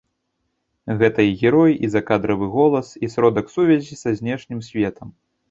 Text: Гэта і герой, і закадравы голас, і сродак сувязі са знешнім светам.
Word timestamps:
Гэта 1.01 1.25
і 1.31 1.35
герой, 1.41 1.73
і 1.87 1.89
закадравы 1.97 2.49
голас, 2.57 2.87
і 3.05 3.11
сродак 3.17 3.53
сувязі 3.59 4.01
са 4.01 4.09
знешнім 4.23 4.67
светам. 4.71 5.15